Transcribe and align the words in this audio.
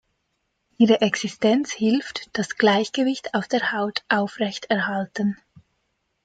Ihre 0.79 1.01
Existenz 1.01 1.71
hilft 1.73 2.35
das 2.35 2.57
Gleichgewicht 2.57 3.35
auf 3.35 3.47
der 3.47 3.71
Haut 3.71 4.01
aufrechterhalten. 4.09 5.37